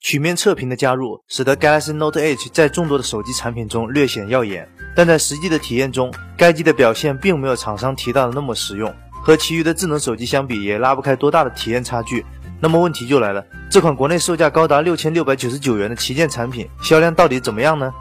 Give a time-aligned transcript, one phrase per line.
[0.00, 8.94] 曲面测评的加入，使得 Galaxy Note Edge 在众多的手机产品中略显耀眼，但在实际的体验中，该机的表现并没有厂商提到的那么实用，
[9.24, 12.24] 和其余的智能手机相比，也拉不开多大的体验差距。
[12.60, 17.92] 那么问题就来了，这款国内售价高达六千六百九十九元的旗舰产品，销量到底怎么样呢？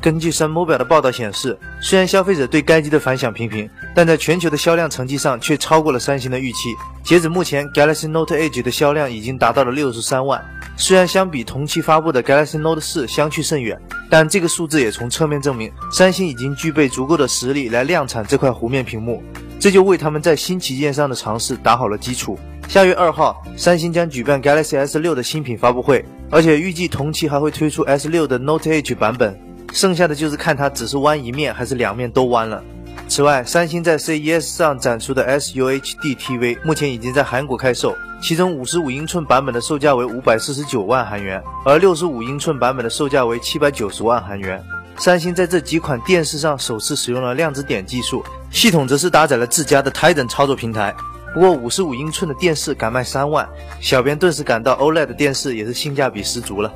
[0.00, 6.74] 根据 Sun Mobile 的报道显示，虽然消费者对该机的反响平平，但在全球的销量成绩上却超过了三星的预期。
[7.04, 10.42] 截止目前，Galaxy Note Edge 的销量已经达到了六十三万。
[10.76, 13.78] 虽然相比同期发布的 Galaxy Note 4相去甚远，
[14.08, 19.22] 但这个数字也从侧面证明，三星已经具备足够的实力来量产这块弧面屏幕，
[19.58, 22.38] 这就为他们在新旗舰上的尝试打好了基础。
[22.68, 29.38] 下月二号，三星将举办 Galaxy S6 的新品发布会，而且预计同期还会推出 S6 的 Note Edge 版本。
[29.72, 32.62] 剩下的就是看它只是弯一面还是两面都弯了。
[33.08, 44.62] 此外，三星在 CES 上展出的 SUHD TV 目前已经在韩国开售，其中55英寸版本的售价为549万韩元，而65英寸版本的售价为790万韩元。
[44.96, 50.94] 三星在这几款电视上首次使用了量子点技术，系统则是搭载了自家的 Titan 操作平台。
[51.32, 53.48] 不过55英寸的电视敢卖三万，
[53.80, 56.72] 小编顿时感到 OLED 电视也是性价比十足了。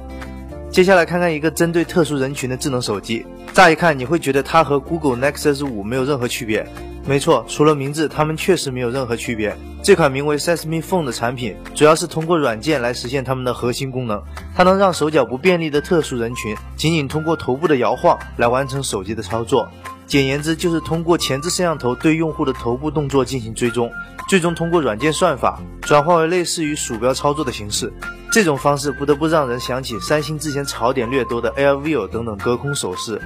[0.74, 6.66] 接下来看看一个针对特殊人群的智能手机，乍一看你会觉得它和 Google Nexus 5没有任何区别。
[7.06, 9.56] 没错，除了名字，它们确实没有任何区别。
[9.84, 14.20] 这款名为 Sesame Phone 的产品，主要是通过软件来实现它们的核心功能。
[14.56, 19.68] 它能让手脚不便利的特殊人群，仅仅通过头部的摇晃来完成手机的操作。
[20.08, 23.88] 简言之，就是通过前置摄像头对用户的头部动作进行追踪，
[24.28, 27.92] 最终通过软件算法转化为类似于鼠标操作的形式。
[28.34, 33.22] 这种方式不得不让人想起三星之前槽点略多的 AirView 等等隔空手势。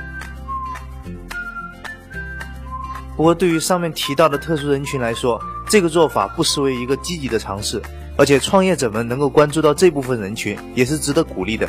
[3.16, 7.80] 不过，对于上面提到的特殊人群来说，这个做法不失为一个积极的尝试，
[8.18, 11.66] 而且创业者们能够关注到这部分人群，也是值得鼓励的。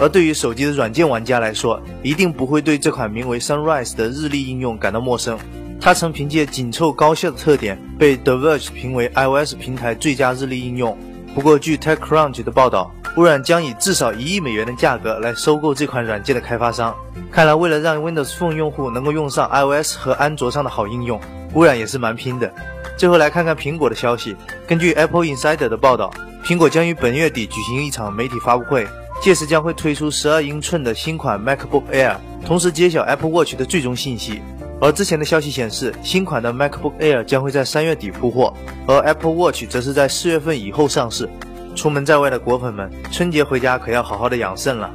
[0.00, 5.38] 而对于手机的软件玩家来说，一定不会对这款名为 Sunrise 的日历应用感到陌生。
[5.80, 10.98] 它曾凭借紧凑高效的特点，被 The Verge 评为 iOS 平台最佳日历应用。
[11.34, 16.94] 不过，据 TechCrunch 的报道，微软将以至少一亿美元的价格来收购这款软件的开发商。
[17.30, 21.18] 看来，为了让 Windows Phone 用户能够用上 iOS 和安卓上的好应用，
[21.54, 22.52] 微软也是蛮拼的。
[22.98, 24.36] 最后来看看苹果的消息。
[24.66, 26.12] 根据 Apple Insider 的报道，
[26.44, 28.86] 苹果将于本月底举行一场媒体发布会，
[29.22, 34.42] 届时将会推出12英寸的新款 MacBook Air，同时揭晓 Apple Watch 的最终信息。
[34.82, 38.52] 而之前的消息显示，新款的 MacBook Air 将会在三月底铺货，
[38.84, 41.30] 而 Apple Watch 则是在四月份以后上市。
[41.76, 44.90] 出门在外的果粉们，春节回家可要好好的养肾了。